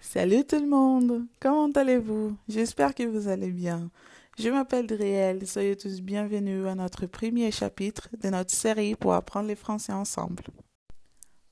[0.00, 3.90] Salut tout le monde, comment allez-vous J'espère que vous allez bien.
[4.38, 9.48] Je m'appelle Driel, soyez tous bienvenus à notre premier chapitre de notre série pour apprendre
[9.48, 10.44] le français ensemble.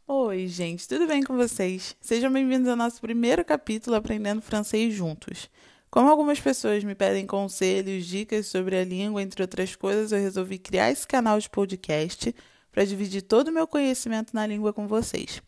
[0.07, 1.97] Oi, gente, tudo bem com vocês?
[2.01, 5.51] Sejam bem-vindos ao nosso primeiro capítulo Aprendendo Francês Juntos.
[5.91, 10.59] Como algumas pessoas me pedem conselhos, dicas sobre a língua, entre outras coisas, eu resolvi
[10.59, 12.33] criar esse canal de podcast
[12.71, 15.43] para dividir todo o meu conhecimento na língua com vocês.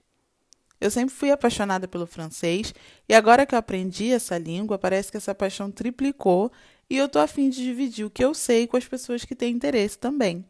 [0.81, 2.73] Eu sempre fui apaixonada pelo francês
[3.09, 6.53] e agora que eu aprendi essa língua, parece que essa paixão triplicou
[6.89, 9.55] e eu tô afim de dividir o que eu sei com as pessoas que têm
[9.55, 10.45] interesse também.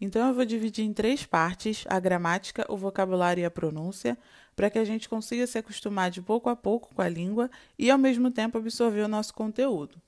[0.00, 4.18] Então eu vou dividir em três partes: a gramática, o vocabulário e a pronúncia,
[4.54, 7.90] para que a gente consiga se acostumar de pouco a pouco com a língua e
[7.90, 10.00] ao mesmo tempo absorver o nosso conteúdo.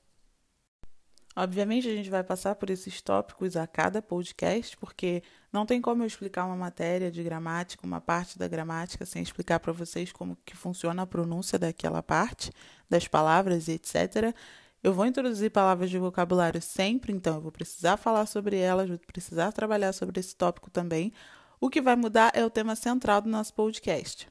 [1.35, 6.03] Obviamente, a gente vai passar por esses tópicos a cada podcast, porque não tem como
[6.03, 10.37] eu explicar uma matéria de gramática, uma parte da gramática, sem explicar para vocês como
[10.45, 12.51] que funciona a pronúncia daquela parte,
[12.89, 14.35] das palavras e etc.
[14.81, 18.99] Eu vou introduzir palavras de vocabulário sempre, então eu vou precisar falar sobre elas, vou
[18.99, 21.11] precisar trabalhar sobre esse tópico também.
[21.59, 24.27] O que vai mudar é o tema central do nosso podcast.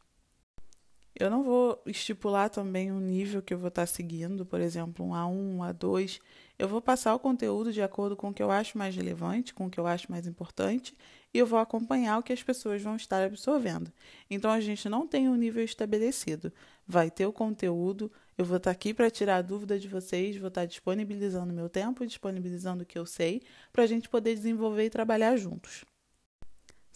[1.19, 5.11] Eu não vou estipular também um nível que eu vou estar seguindo, por exemplo, um
[5.11, 6.21] A1, um A2.
[6.57, 9.67] Eu vou passar o conteúdo de acordo com o que eu acho mais relevante, com
[9.67, 10.97] o que eu acho mais importante,
[11.35, 13.93] e eu vou acompanhar o que as pessoas vão estar absorvendo.
[14.31, 16.53] Então a gente não tem um nível estabelecido.
[16.87, 20.47] Vai ter o conteúdo, eu vou estar aqui para tirar a dúvida de vocês, vou
[20.47, 24.91] estar disponibilizando meu tempo, disponibilizando o que eu sei, para a gente poder desenvolver e
[24.91, 25.85] trabalhar juntos.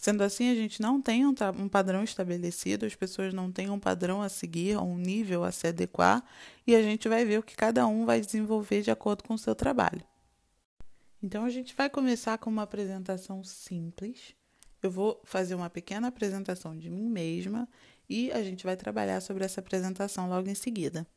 [0.03, 3.79] Sendo assim, a gente não tem um, um, padrão estabelecido, as pessoas não têm um
[3.79, 6.21] padrão a seguir, um nível a se adequar,
[6.67, 9.37] e a gente vai ver o que cada um vai desenvolver de acordo com o
[9.37, 10.03] seu trabalho.
[11.23, 14.35] Então, a gente vai começar com uma apresentação simples.
[14.81, 17.65] Eu vou fazer uma pequena apresentação de mim mesma
[18.09, 21.07] e a gente vai trabalhar sobre essa apresentação logo em seguida.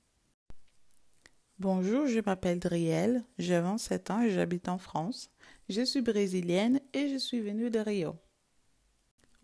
[1.59, 5.29] Bonjour, je m'appelle Driel, j'ai 27 ans et j'habite en France.
[5.69, 8.17] Je suis brésilienne et je suis venue de Rio.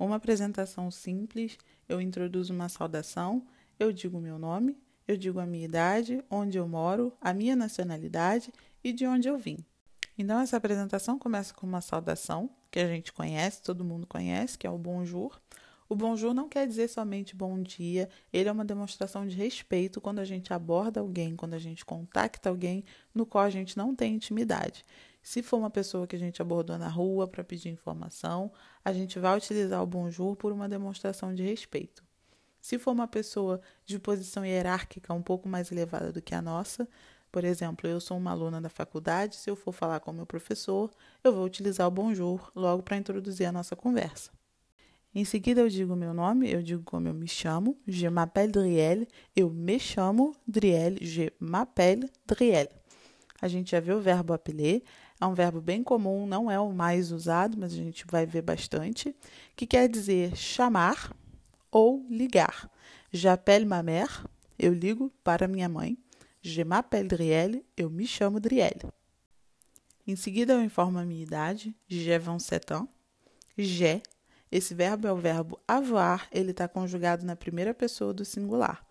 [0.02, 1.56] Uma apresentação simples,
[1.88, 3.46] eu introduzo uma saudação,
[3.78, 4.76] eu digo meu nome,
[5.06, 8.52] eu digo a minha idade, onde eu moro, a minha nacionalidade
[8.82, 9.64] e de onde eu vim.
[10.18, 14.66] Então, essa apresentação começa com uma saudação, que a gente conhece, todo mundo conhece, que
[14.66, 15.40] é o bonjour.
[15.92, 20.20] O bonjour não quer dizer somente bom dia, ele é uma demonstração de respeito quando
[20.20, 22.82] a gente aborda alguém, quando a gente contacta alguém
[23.14, 24.86] no qual a gente não tem intimidade.
[25.22, 28.50] Se for uma pessoa que a gente abordou na rua para pedir informação,
[28.82, 32.02] a gente vai utilizar o bonjour por uma demonstração de respeito.
[32.58, 36.88] Se for uma pessoa de posição hierárquica um pouco mais elevada do que a nossa,
[37.30, 40.90] por exemplo, eu sou uma aluna da faculdade, se eu for falar com meu professor,
[41.22, 44.30] eu vou utilizar o bonjour logo para introduzir a nossa conversa.
[45.14, 49.06] Em seguida, eu digo meu nome, eu digo como eu me chamo, je m'appelle Driel,
[49.36, 52.68] eu me chamo Driel, je m'appelle Driel.
[53.40, 54.82] A gente já viu o verbo appeler,
[55.20, 58.40] é um verbo bem comum, não é o mais usado, mas a gente vai ver
[58.40, 59.14] bastante,
[59.54, 61.14] que quer dizer chamar
[61.70, 62.70] ou ligar.
[63.12, 64.24] J'appelle ma mère,
[64.58, 65.98] eu ligo para minha mãe.
[66.40, 68.90] Je m'appelle Drielle, eu me chamo Drielle.
[70.06, 72.88] Em seguida, eu informo a minha idade, j'ai 27 ans.
[73.58, 74.02] J'ai,
[74.52, 78.84] esse verbo é o verbo avoir, ele está conjugado na primeira pessoa do singular.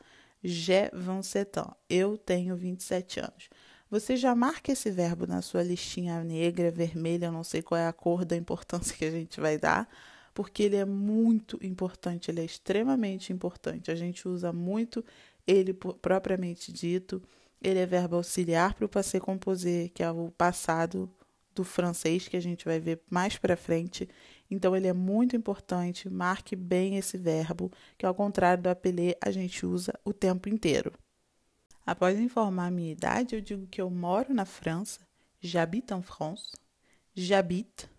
[0.44, 3.50] J'ai 27 ans, eu tenho 27 anos.
[3.92, 7.94] Você já marca esse verbo na sua listinha negra, vermelha, não sei qual é a
[7.94, 9.88] cor da importância que a gente vai dar,
[10.34, 13.92] porque ele é muito importante, ele é extremamente importante.
[13.92, 15.06] A gente usa muito
[15.46, 17.22] ele propriamente dito.
[17.62, 21.08] Ele é verbo auxiliar para o passé composé, que é o passado
[21.54, 24.08] do francês que a gente vai ver mais para frente.
[24.50, 29.32] Então ele é muito importante, marque bem esse verbo, que ao contrário do apelê a
[29.32, 30.94] gente usa o tempo inteiro.
[31.86, 35.00] Após informar a minha idade, eu digo que eu moro na França.
[35.42, 36.52] J'habite en France.
[37.16, 37.90] J'habite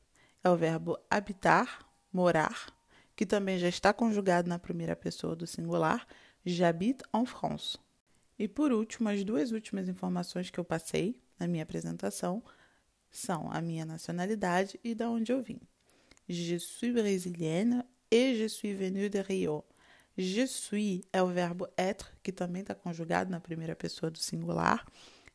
[0.44, 2.72] é o verbo habitar, morar,
[3.16, 6.06] que também já está conjugado na primeira pessoa do singular.
[6.46, 7.78] J'habite en France.
[8.38, 12.42] E por último, as duas últimas informações que eu passei na minha apresentação
[13.12, 15.60] são a minha nacionalidade e de onde eu vim.
[16.28, 19.64] Je suis brésilienne et je suis venue de Rio.
[20.16, 24.84] Je suis é o verbo être, que também está conjugado na primeira pessoa do singular.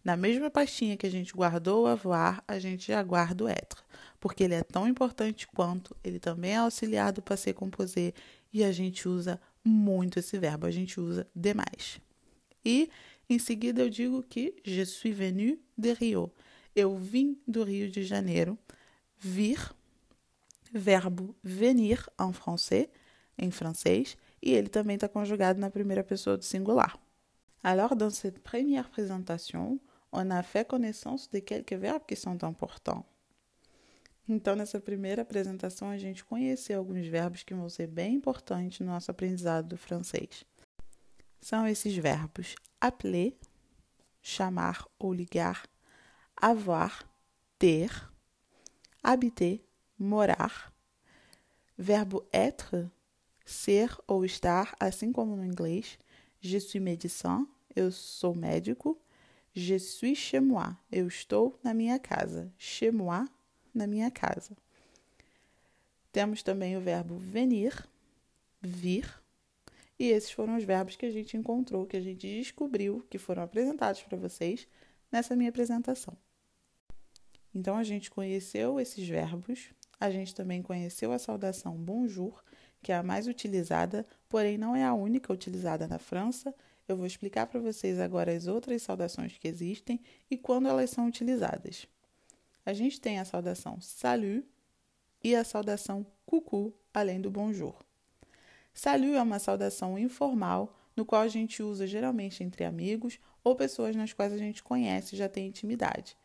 [0.04, 3.84] Na mesma pastinha que a gente guardou o avoir, a gente já guarda o être,
[4.20, 8.14] porque ele é tão importante quanto, ele também é auxiliar do passé composé
[8.54, 12.00] e a gente usa muito esse verbo, a gente usa demais.
[12.64, 12.90] E
[13.30, 16.32] em seguida eu digo que je suis venu de Rio.
[16.80, 18.56] Eu vim do Rio de Janeiro.
[19.18, 19.74] Vir,
[20.72, 22.88] verbo venir em francês,
[23.36, 26.96] em francês, e ele também está conjugado na primeira pessoa do singular.
[27.64, 29.80] Alors, dans cette première présentation,
[30.14, 33.04] on a fait connaissance de quelques verbes qui sont importants.
[34.30, 38.86] Então, nessa primeira apresentação, a gente conheceu alguns verbos que vão ser bem importantes no
[38.86, 40.46] nosso aprendizado do francês.
[41.42, 43.36] São esses verbos appeler,
[44.22, 45.64] chamar ou ligar,
[46.40, 47.10] avoir,
[47.58, 47.92] ter,
[49.04, 49.62] habiter,
[49.98, 50.74] morar,
[51.78, 52.90] verbo être,
[53.46, 55.98] ser ou estar, assim como no inglês,
[56.40, 59.00] je suis médecin, eu sou médico,
[59.54, 63.26] je suis chez moi, eu estou na minha casa, chez moi,
[63.74, 64.56] na minha casa.
[66.12, 67.74] Temos também o verbo venir,
[68.62, 69.12] vir,
[70.00, 73.42] e esses foram os verbos que a gente encontrou, que a gente descobriu, que foram
[73.42, 74.68] apresentados para vocês
[75.12, 76.16] nessa minha apresentação.
[77.58, 79.70] Então a gente conheceu esses verbos,
[80.00, 82.44] a gente também conheceu a saudação bonjour,
[82.84, 86.54] que é a mais utilizada, porém não é a única utilizada na França.
[86.88, 90.00] Eu vou explicar para vocês agora as outras saudações que existem
[90.30, 91.88] e quando elas são utilizadas.
[92.64, 94.46] A gente tem a saudação salut
[95.24, 97.84] e a saudação coucou, além do bonjour.
[98.72, 103.96] Salut é uma saudação informal, no qual a gente usa geralmente entre amigos ou pessoas
[103.96, 106.16] nas quais a gente conhece e já tem intimidade.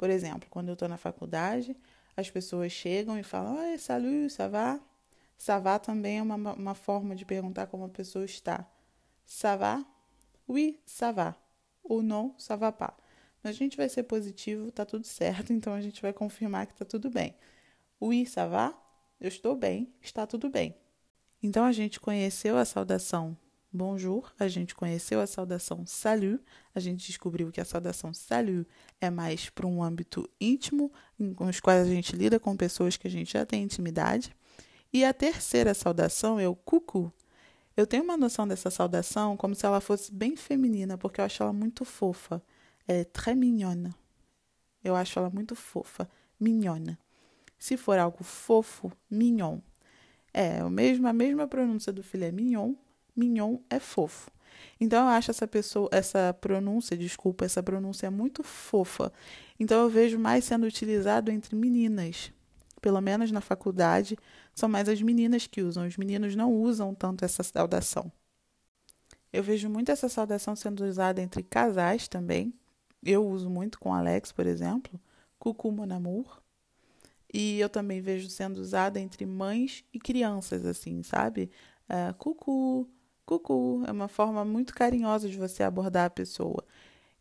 [0.00, 1.76] Por exemplo, quando eu estou na faculdade,
[2.16, 4.80] as pessoas chegam e falam: Oi, salut, ça va?
[5.36, 8.66] Ça va também é uma, uma forma de perguntar como a pessoa está.
[9.26, 9.84] Ça va?
[10.48, 11.36] Oui, ça va.
[11.84, 12.96] Ou non, ça va pas.
[13.42, 16.74] Mas a gente vai ser positivo, tá tudo certo, então a gente vai confirmar que
[16.74, 17.34] tá tudo bem.
[18.00, 18.72] Oui, ça va?
[19.20, 20.74] Eu estou bem, está tudo bem.
[21.42, 23.36] Então a gente conheceu a saudação
[23.72, 26.42] bonjour, a gente conheceu a saudação salut,
[26.74, 28.66] a gente descobriu que a saudação salut
[29.00, 30.92] é mais para um âmbito íntimo,
[31.36, 34.34] com os quais a gente lida com pessoas que a gente já tem intimidade.
[34.92, 37.12] E a terceira saudação é o cucu.
[37.76, 41.42] Eu tenho uma noção dessa saudação como se ela fosse bem feminina, porque eu acho
[41.42, 42.42] ela muito fofa.
[42.88, 43.94] É très mignonne.
[44.82, 46.08] Eu acho ela muito fofa,
[46.38, 46.98] mignonne.
[47.58, 49.60] Se for algo fofo, mignon.
[50.32, 52.74] É o mesmo, a mesma pronúncia do filé mignon.
[53.16, 54.30] Mignon é fofo.
[54.80, 59.12] Então eu acho essa pessoa, essa pronúncia, desculpa, essa pronúncia é muito fofa.
[59.58, 62.32] Então eu vejo mais sendo utilizado entre meninas.
[62.80, 64.16] Pelo menos na faculdade,
[64.54, 65.86] são mais as meninas que usam.
[65.86, 68.10] Os meninos não usam tanto essa saudação.
[69.32, 72.52] Eu vejo muito essa saudação sendo usada entre casais também.
[73.02, 74.98] Eu uso muito com Alex, por exemplo.
[75.38, 76.40] Coucou mon amour.
[77.32, 81.50] E eu também vejo sendo usada entre mães e crianças, assim, sabe?
[81.88, 82.88] Uh, cucu,
[83.38, 83.84] cucu.
[83.86, 86.64] É uma forma muito carinhosa de você abordar a pessoa.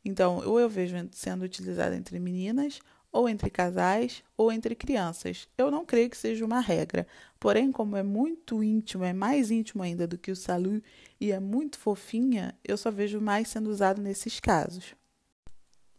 [0.04, 2.80] Então, ou eu vejo sendo utilizada entre meninas,
[3.12, 5.48] ou entre casais, ou entre crianças.
[5.58, 7.06] Eu não creio que seja uma regra.
[7.40, 10.84] Porém, como é muito íntimo, é mais íntimo ainda do que o salut
[11.20, 14.96] e é muito fofinha, eu só vejo mais sendo usado nesses casos.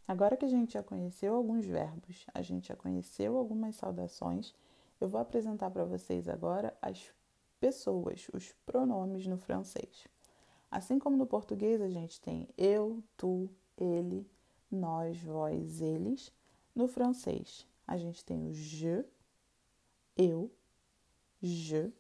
[0.07, 4.53] Agora que a gente já conheceu alguns verbos, a gente já conheceu algumas saudações,
[5.01, 7.13] eu vou apresentar para vocês agora as
[7.61, 10.09] pessoas, os pronomes no francês.
[10.71, 14.27] Assim como no português a gente tem eu, tu, ele,
[14.71, 16.33] nós, vós, eles,
[16.75, 19.05] no francês a gente tem o je,
[20.17, 20.51] eu,
[21.43, 21.93] je,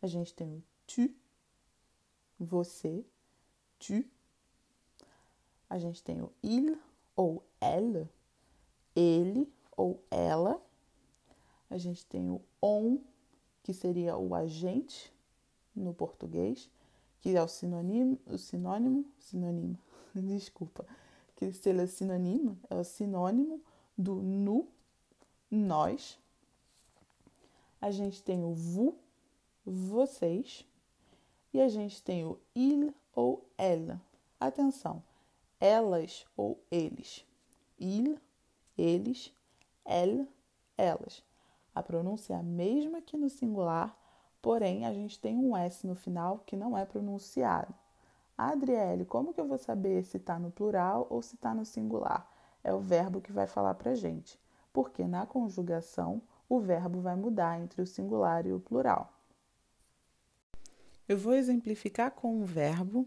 [0.00, 1.12] a gente tem o tu,
[2.38, 3.04] você,
[3.78, 4.04] tu,
[5.68, 6.78] a gente tem o il,
[7.16, 8.08] ou ela,
[8.94, 10.60] ele ou ela.
[11.68, 12.98] A gente tem o on,
[13.66, 15.12] que seria o agente
[15.74, 16.70] no português,
[17.18, 19.76] que é o sinônimo, o sinônimo, sinônimo,
[20.14, 20.86] desculpa,
[21.34, 23.60] que seria sinônimo, é o sinônimo
[23.98, 24.68] do nu,
[25.50, 26.16] nós.
[27.80, 28.94] A gente tem o vous,
[29.64, 30.64] vocês.
[31.52, 34.00] E a gente tem o il ou ela.
[34.38, 35.02] Atenção,
[35.58, 37.24] elas ou eles.
[37.80, 38.16] Il,
[38.78, 39.32] eles,
[39.84, 40.28] elle,
[40.78, 41.26] elas.
[41.76, 43.94] A pronúncia é a mesma que no singular,
[44.40, 47.74] porém a gente tem um S no final que não é pronunciado.
[48.34, 52.26] Adriele, como que eu vou saber se está no plural ou se está no singular?
[52.64, 54.40] É o verbo que vai falar para gente,
[54.72, 59.12] porque na conjugação o verbo vai mudar entre o singular e o plural.
[61.06, 63.06] Eu vou exemplificar com um verbo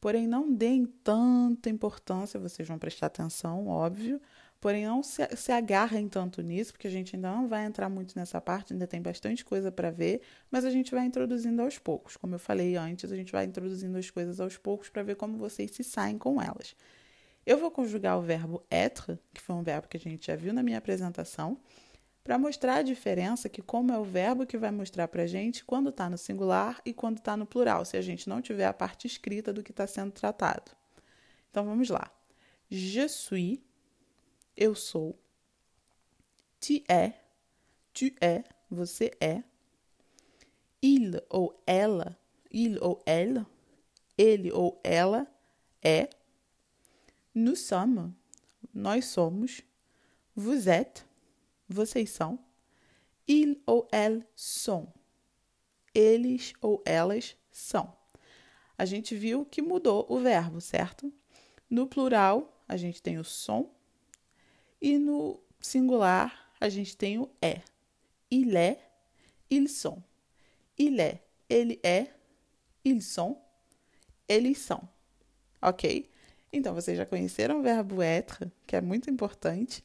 [0.00, 4.20] Porém, não deem tanta importância, vocês vão prestar atenção, óbvio.
[4.60, 8.18] Porém, não se, se agarrem tanto nisso, porque a gente ainda não vai entrar muito
[8.18, 12.16] nessa parte, ainda tem bastante coisa para ver, mas a gente vai introduzindo aos poucos.
[12.16, 15.38] Como eu falei antes, a gente vai introduzindo as coisas aos poucos para ver como
[15.38, 16.74] vocês se saem com elas.
[17.46, 20.52] Eu vou conjugar o verbo être, que foi um verbo que a gente já viu
[20.52, 21.58] na minha apresentação,
[22.24, 25.64] para mostrar a diferença que como é o verbo que vai mostrar para a gente
[25.64, 28.72] quando está no singular e quando está no plural, se a gente não tiver a
[28.74, 30.72] parte escrita do que está sendo tratado.
[31.50, 32.10] Então vamos lá.
[32.70, 33.60] Je suis,
[34.58, 35.16] eu sou.
[36.60, 37.12] Tu é,
[37.94, 39.42] tu é, você é.
[40.82, 42.18] Il ou ela,
[42.50, 43.46] il ou elle,
[44.16, 45.26] ele ou ela
[45.82, 46.10] é.
[47.34, 48.12] Nous sommes,
[48.74, 49.62] nós somos.
[50.34, 51.04] Vous êtes,
[51.68, 52.38] vocês são.
[53.26, 54.88] Il ou elles sont,
[55.94, 57.96] eles ou elas são.
[58.76, 61.12] A gente viu que mudou o verbo, certo?
[61.68, 63.70] No plural, a gente tem o som.
[64.80, 67.62] E no singular, a gente tem o é.
[68.30, 68.80] Il est,
[69.50, 70.02] ils sont.
[70.78, 72.08] Il est, ele é.
[72.84, 73.36] Ils sont,
[74.28, 74.88] eles são.
[75.60, 76.08] Ok?
[76.52, 79.84] Então, vocês já conheceram o verbo être, que é muito importante.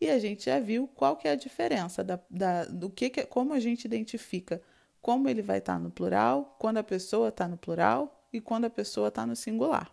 [0.00, 3.24] E a gente já viu qual que é a diferença da, da, do que, que
[3.26, 4.60] como a gente identifica
[5.02, 8.70] como ele vai estar no plural, quando a pessoa está no plural e quando a
[8.70, 9.90] pessoa está no singular.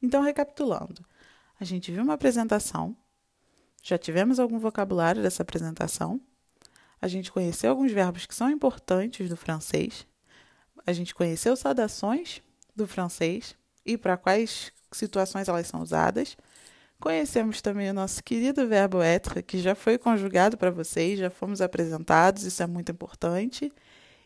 [0.00, 1.04] Então, recapitulando,
[1.60, 2.96] a gente viu uma apresentação,
[3.82, 6.20] já tivemos algum vocabulário dessa apresentação,
[7.00, 10.06] a gente conheceu alguns verbos que são importantes do francês,
[10.86, 12.40] a gente conheceu saudações
[12.74, 16.36] do francês e para quais situações elas são usadas.
[17.00, 21.60] Conhecemos também o nosso querido verbo être, que já foi conjugado para vocês, já fomos
[21.60, 23.72] apresentados, isso é muito importante.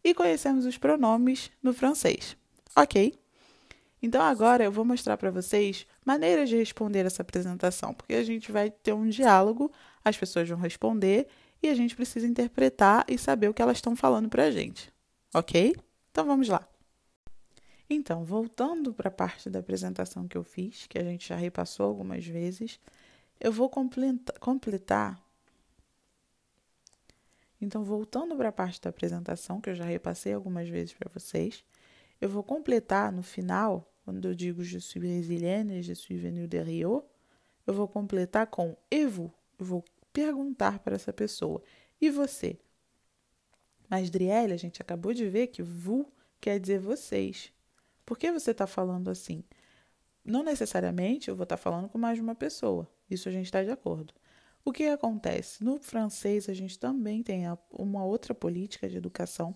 [0.05, 2.37] E conhecemos os pronomes no francês.
[2.75, 3.19] Ok?
[4.03, 8.53] Então agora eu vou mostrar para vocês maneiras de responder essa apresentação, porque a gente
[8.53, 9.73] vai ter um diálogo,
[10.05, 11.27] as pessoas vão responder
[11.63, 14.93] e a gente precisa interpretar e saber o que elas estão falando para a gente.
[15.35, 15.75] Ok?
[16.11, 16.67] Então vamos lá.
[17.89, 21.87] Então, voltando para a parte da apresentação que eu fiz, que a gente já repassou
[21.87, 22.81] algumas vezes,
[23.39, 25.23] eu vou completar.
[27.61, 31.65] Então, voltando para a parte da apresentação, que eu já repassei algumas vezes para vocês,
[32.21, 36.63] eu vou completar no final, quando eu digo je suis brésilienne, je suis venue de
[36.63, 37.05] Rio,
[37.67, 39.31] eu vou completar com et vous.
[39.59, 41.63] Eu vou perguntar para essa pessoa,
[42.01, 42.59] e você?
[43.89, 46.07] Mas, Drielle, a gente acabou de ver que vous
[46.41, 47.53] quer dizer vocês.
[48.05, 49.45] Por que você está falando assim?
[50.25, 52.91] Não necessariamente eu vou estar tá falando com mais de uma pessoa.
[53.09, 54.13] Isso a gente está de acordo.
[54.65, 55.63] O que acontece?
[55.63, 59.55] No francês, a gente também tem uma outra política de educação.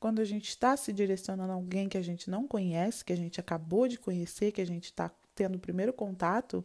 [0.00, 3.16] Quando a gente está se direcionando a alguém que a gente não conhece, que a
[3.16, 6.64] gente acabou de conhecer, que a gente está tendo o primeiro contato,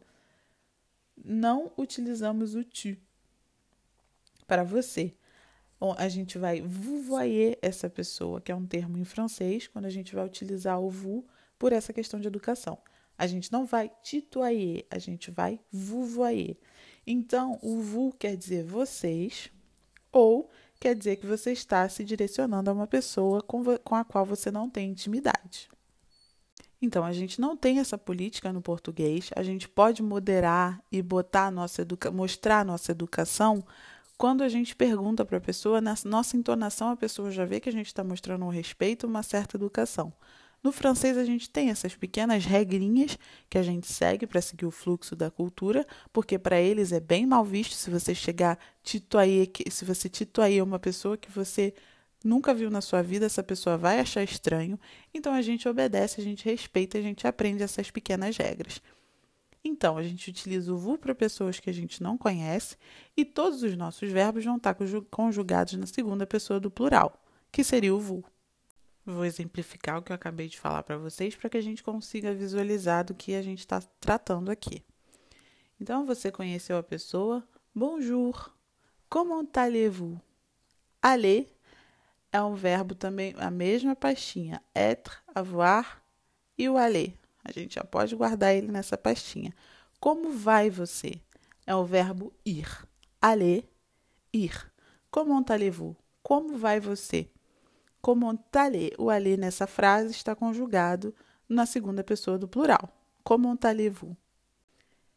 [1.23, 2.97] não utilizamos o tu
[4.47, 5.13] para você
[5.97, 10.15] a gente vai vouvoyer essa pessoa, que é um termo em francês, quando a gente
[10.15, 11.23] vai utilizar o vous
[11.59, 12.77] por essa questão de educação.
[13.17, 16.57] A gente não vai tutoyer, a gente vai vouvoyer.
[17.05, 19.51] Então, o vous quer dizer vocês,
[20.11, 20.49] ou
[20.85, 24.69] quer dizer que você está se direcionando a uma pessoa com, a qual você não
[24.69, 25.67] tem intimidade.
[26.79, 31.49] Então, a gente não tem essa política no português, a gente pode moderar e botar
[31.49, 33.65] nossa educa mostrar a nossa educação
[34.15, 37.67] quando a gente pergunta para a pessoa, na nossa entonação, a pessoa já vê que
[37.67, 40.13] a gente está mostrando um respeito, uma certa educação.
[40.65, 44.71] No francês, a gente tem essas pequenas regrinhas que a gente segue para seguir o
[44.71, 49.85] fluxo da cultura, porque para eles é bem mal visto se você chegar tituair, se
[49.85, 51.71] você tituair uma pessoa que você
[52.23, 54.79] nunca viu na sua vida, essa pessoa vai achar estranho.
[55.13, 58.81] Então a gente obedece, a gente respeita, a gente aprende essas pequenas regras.
[59.63, 62.75] Então, a gente utiliza o VU para pessoas que a gente não conhece
[63.15, 64.75] e todos os nossos verbos vão estar
[65.11, 68.25] conjugados na segunda pessoa do plural, que seria o VU.
[69.05, 72.33] Vou exemplificar o que eu acabei de falar para vocês para que a gente consiga
[72.33, 74.83] visualizar do que a gente está tratando aqui.
[75.79, 77.47] Então, você conheceu a pessoa.
[77.73, 78.51] Bonjour.
[79.07, 80.17] Comment allez-vous?
[81.01, 81.55] Aller
[82.31, 84.59] é um verbo também, a mesma pastinha.
[84.73, 86.03] Être, avoir
[86.57, 87.15] e o aller.
[87.43, 89.53] A gente já pode guardar ele nessa pastinha.
[89.99, 91.21] Como vai você?
[91.67, 92.67] É o verbo ir.
[93.21, 93.69] Aller,
[94.33, 94.71] ir.
[95.11, 95.95] Comment allez-vous?
[96.23, 97.29] Como vai você?
[98.05, 98.91] Comment allez?
[98.99, 101.11] O aller nessa frase está conjugado
[101.49, 102.87] na segunda pessoa do plural.
[103.23, 104.15] Comment allez-vous?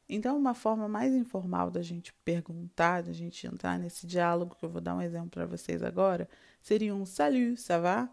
[0.08, 4.70] Então, uma forma mais informal da gente perguntar, da gente entrar nesse diálogo, que eu
[4.70, 6.26] vou dar um exemplo para vocês agora,
[6.62, 8.08] seria um salut, ça va?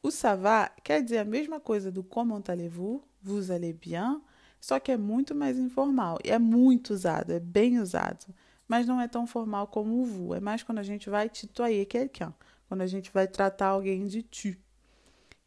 [0.00, 4.22] O ça va quer dizer a mesma coisa do comment allez-vous, vous allez bien,
[4.60, 8.26] só que é muito mais informal e é muito usado, é bem usado,
[8.68, 11.84] mas não é tão formal como o vous, é mais quando a gente vai tutoyer
[11.84, 12.32] quelqu'un,
[12.68, 14.56] quando a gente vai tratar alguém de tu.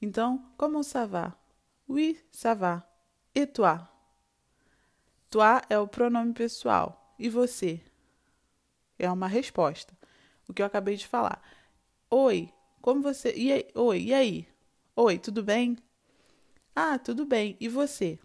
[0.02, 1.34] Então, comment ça va?
[1.88, 2.84] Oui, ça va.
[3.34, 3.88] Et toi?
[5.30, 7.16] Toi é o pronome pessoal.
[7.18, 7.82] E você?
[9.00, 9.98] É uma resposta.
[10.48, 11.42] o que eu acabei de falar.
[12.10, 13.34] Oi, como você.
[13.36, 13.68] E aí?
[13.76, 14.48] Oi, e aí?
[14.96, 15.78] Oi, tudo bem?
[16.76, 17.58] Ah, tudo bem.
[17.60, 18.20] E você?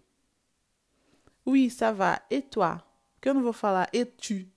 [1.45, 2.21] Oui, ça va.
[2.29, 2.81] Et toi?
[3.15, 4.47] Porque eu não vou falar et tu.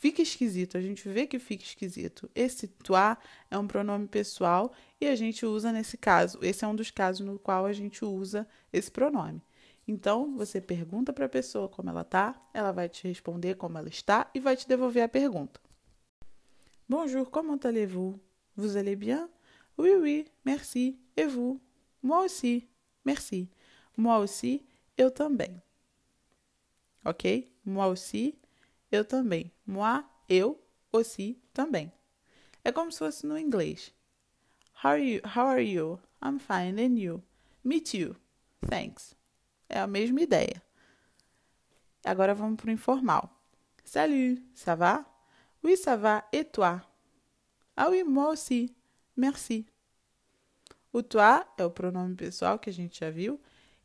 [0.00, 2.30] Fica esquisito, a gente vê que fica esquisito.
[2.34, 3.18] Esse toi
[3.50, 6.38] é um pronome pessoal e a gente usa nesse caso.
[6.40, 9.42] Esse é um dos casos no qual a gente usa esse pronome.
[9.86, 13.90] Então, você pergunta para a pessoa como ela tá, ela vai te responder como ela
[13.90, 15.60] está e vai te devolver a pergunta.
[16.88, 18.18] Bonjour, comment allez-vous?
[18.56, 19.28] Vous allez bien?
[19.76, 20.98] Oui, oui, merci.
[21.14, 21.60] Et vous?
[22.02, 22.66] Moi aussi,
[23.04, 23.50] merci.
[23.94, 24.66] Moi aussi,
[24.96, 25.60] eu também.
[27.04, 27.52] Ok?
[27.66, 28.39] Moi aussi,
[28.90, 29.52] eu também.
[29.66, 30.60] Moi, eu,
[30.92, 31.92] aussi, também.
[32.64, 33.94] É como se fosse no inglês.
[34.82, 35.20] How are you?
[35.24, 36.00] How are you?
[36.22, 37.22] I'm fine, and you?
[37.62, 38.16] Me too.
[38.68, 39.14] Thanks.
[39.68, 40.62] É a mesma ideia.
[42.04, 43.30] Agora vamos para o informal.
[43.84, 45.04] Salut, ça va?
[45.62, 46.26] Oui, ça va.
[46.32, 46.80] Et toi?
[47.76, 48.74] Ah oui, moi aussi.
[49.16, 49.66] Merci.
[50.92, 53.40] O toi é o pronome pessoal que a gente já viu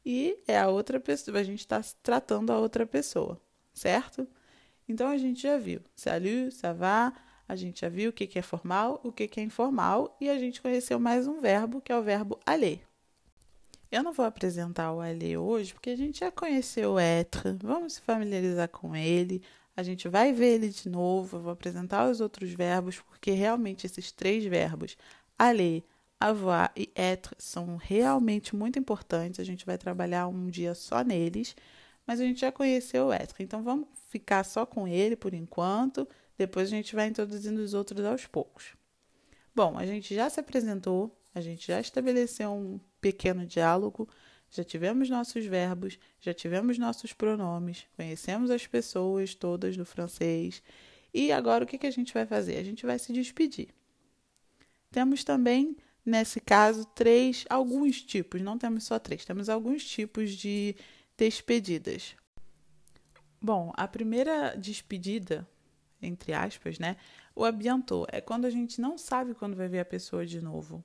[0.05, 1.39] e é a outra pessoa.
[1.39, 3.39] A gente está tratando a outra pessoa,
[3.73, 4.27] certo?
[4.87, 5.81] Então a gente já viu.
[5.95, 7.13] Salut, ça va,
[7.47, 10.37] a gente já viu o que, é formal, o que, que é informal e a
[10.37, 12.81] gente conheceu mais um verbo que é o verbo aller.
[13.91, 17.93] Eu não vou apresentar o aller hoje porque a gente já conheceu o être, vamos
[17.93, 19.41] se familiarizar com ele,
[19.75, 23.85] a gente vai ver ele de novo, eu vou apresentar os outros verbos porque realmente
[23.85, 24.97] esses três verbos,
[25.37, 25.83] aller,
[26.19, 31.55] avoir e être, são realmente muito importantes, a gente vai trabalhar um dia só neles
[32.05, 36.07] mas a gente já conheceu o Ética, então vamos ficar só com ele por enquanto,
[36.37, 38.75] depois a gente vai introduzindo os outros aos poucos.
[39.53, 44.07] Bom, a gente já se apresentou, a gente já estabeleceu um pequeno diálogo,
[44.49, 50.61] já tivemos nossos verbos, já tivemos nossos pronomes, conhecemos as pessoas todas do francês.
[51.13, 52.57] E agora o que, que a gente vai fazer?
[52.57, 53.69] A gente vai se despedir.
[54.91, 60.75] Temos também, nesse caso, três, alguns tipos, não temos só três, temos alguns tipos de
[61.17, 62.15] despedidas.
[63.41, 65.47] Bom, a primeira despedida,
[66.01, 66.97] entre aspas, né?
[67.35, 70.83] O abiantou é quando a gente não sabe quando vai ver a pessoa de novo.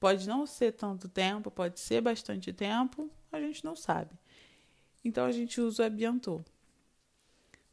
[0.00, 4.10] Pode não ser tanto tempo, pode ser bastante tempo, a gente não sabe.
[5.04, 6.44] Então a gente usa o abiantou.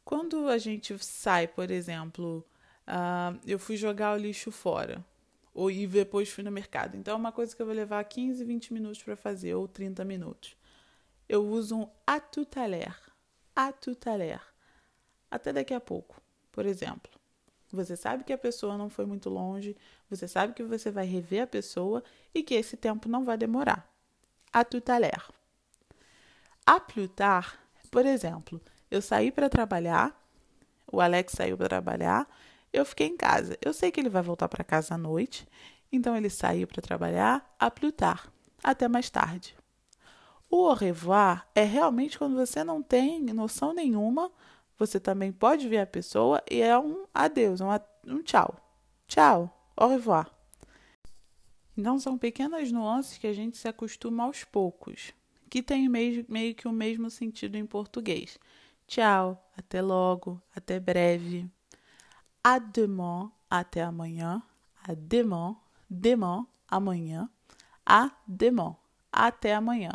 [0.04, 2.46] Quando a gente sai, por exemplo,
[2.86, 5.04] uh, eu fui jogar o lixo fora,
[5.52, 6.96] ou e depois fui no mercado.
[6.96, 10.04] Então é uma coisa que eu vou levar 15, 20 minutos para fazer, ou 30
[10.04, 10.59] minutos
[11.30, 12.98] eu uso um à tout à l'heure.
[13.54, 14.52] À tout à l'heure.
[15.30, 17.12] Até daqui a pouco, por exemplo.
[17.72, 19.76] Você sabe que a pessoa não foi muito longe,
[20.10, 22.02] você sabe que você vai rever a pessoa
[22.34, 23.88] e que esse tempo não vai demorar.
[24.52, 25.32] À tout à l'heure.
[26.66, 27.56] A plus tard,
[27.92, 30.12] por exemplo, eu saí para trabalhar,
[30.92, 32.28] o Alex saiu para trabalhar,
[32.72, 33.56] eu fiquei em casa.
[33.64, 35.46] Eu sei que ele vai voltar para casa à noite,
[35.92, 38.28] então ele saiu para trabalhar a plus tard,
[38.64, 39.59] até mais tarde.
[40.50, 44.32] O au revoir é realmente quando você não tem noção nenhuma,
[44.76, 47.68] você também pode ver a pessoa e é um adeus, um,
[48.04, 48.56] um tchau.
[49.06, 50.28] Tchau, au revoir.
[51.76, 55.14] Então são pequenas nuances que a gente se acostuma aos poucos,
[55.48, 58.36] que tem meio, meio que o mesmo sentido em português.
[58.88, 61.48] Tchau, até logo, até breve.
[62.42, 64.42] A demain, até amanhã.
[64.82, 65.56] A demain,
[65.88, 67.30] demain, amanhã.
[67.86, 68.74] A demain,
[69.12, 69.92] até amanhã.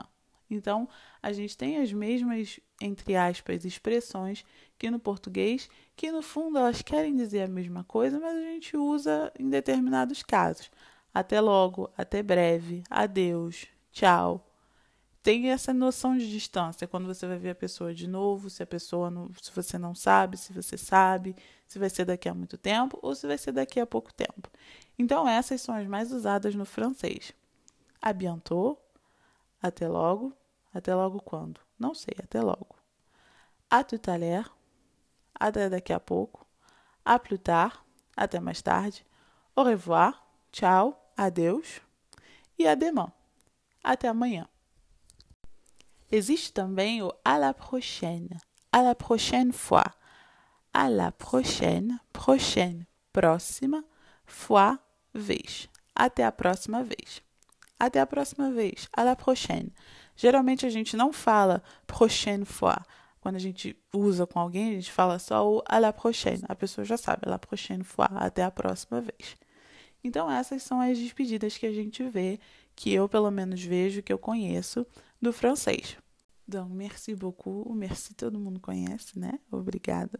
[0.49, 0.87] Então,
[1.21, 4.45] a gente tem as mesmas, entre aspas, expressões
[4.77, 8.77] que no português, que no fundo elas querem dizer a mesma coisa, mas a gente
[8.77, 10.69] usa em determinados casos.
[11.13, 14.45] Até logo, até breve, adeus, tchau.
[15.23, 18.67] Tem essa noção de distância quando você vai ver a pessoa de novo, se a
[18.67, 21.35] pessoa não, se você não sabe, se você sabe,
[21.67, 24.51] se vai ser daqui a muito tempo ou se vai ser daqui a pouco tempo.
[24.99, 27.33] Então essas são as mais usadas no francês.
[27.99, 28.77] A bientôt,
[29.67, 30.33] até logo.
[30.73, 31.59] Até logo quando?
[31.79, 32.75] Não sei, até logo.
[33.69, 34.55] A tout à l'heure.
[35.33, 36.45] Até daqui a pouco.
[37.03, 37.83] A plus tard.
[38.15, 39.05] Até mais tarde.
[39.55, 40.25] Au revoir.
[40.51, 40.97] Tchau.
[41.17, 41.81] Adeus.
[42.59, 43.11] E a demain.
[43.83, 44.47] Até amanhã.
[46.11, 48.37] Existe também o à la prochaine.
[48.71, 49.95] À la prochaine fois.
[50.73, 51.99] À la prochaine.
[52.13, 52.85] Prochaine.
[53.11, 53.83] Próxima.
[54.25, 54.79] Fois.
[55.13, 55.69] Vez.
[55.95, 57.24] Até a próxima vez.
[57.79, 58.87] Até a próxima vez.
[58.93, 59.73] À la prochaine.
[60.15, 62.77] Geralmente a gente não fala prochaine fois.
[63.19, 66.43] Quando a gente usa com alguém, a gente fala só o à la prochaine.
[66.47, 68.09] A pessoa já sabe, à la prochaine fois.
[68.15, 69.35] Até a próxima vez.
[70.03, 72.39] Então, essas são as despedidas que a gente vê,
[72.75, 74.85] que eu pelo menos vejo, que eu conheço,
[75.19, 75.97] do francês.
[76.47, 77.73] Donc, merci beaucoup.
[77.73, 79.39] Merci todo mundo conhece, né?
[79.51, 80.19] Obrigada.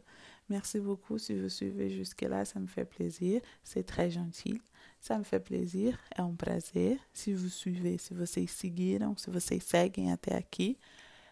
[0.49, 3.41] Merci beaucoup si vous suivez jusque-là, ça me fait plaisir.
[3.63, 4.59] C'est très gentil.
[5.05, 6.99] Ça me fait plaisir, é um prazer.
[7.13, 10.79] Se vous suivez, se vocês seguiram, se vocês seguem até aqui,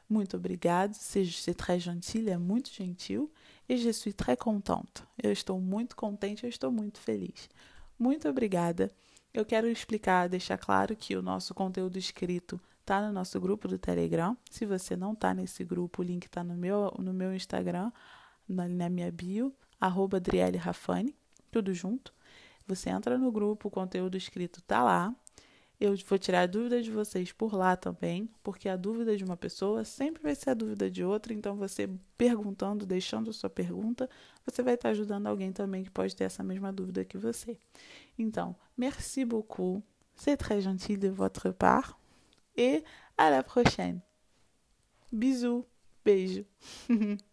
[0.07, 0.93] muito obrigado.
[0.93, 3.31] C'est très gentil, é muito gentil.
[3.67, 5.01] E je suis très contente.
[5.17, 7.49] Eu estou muito contente, eu estou muito feliz.
[7.97, 8.91] Muito obrigada.
[9.33, 13.79] Eu quero explicar, deixar claro que o nosso conteúdo escrito está no nosso grupo do
[13.79, 14.37] Telegram.
[14.51, 17.91] Se você não está nesse grupo, o link está no meu, no meu Instagram,
[18.47, 20.21] na, na minha bio, arroba
[20.61, 21.15] Rafani,
[21.49, 22.13] tudo junto.
[22.67, 25.15] Você entra no grupo, o conteúdo escrito está lá.
[25.79, 29.83] Eu vou tirar dúvidas de vocês por lá também, porque a dúvida de uma pessoa
[29.83, 31.33] sempre vai ser a dúvida de outra.
[31.33, 34.09] Então, você perguntando, deixando sua pergunta,
[34.45, 37.57] você vai estar ajudando alguém também que pode ter essa mesma dúvida que você.
[38.17, 39.83] Então, merci beaucoup.
[40.15, 41.97] C'est très gentil de votre part.
[42.55, 42.83] Et
[43.17, 44.01] à la prochaine.
[45.11, 45.65] Bisous.
[46.05, 46.45] Beijo.